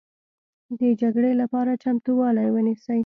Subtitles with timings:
[0.79, 2.99] د جګړې لپاره چمتوالی ونیسئ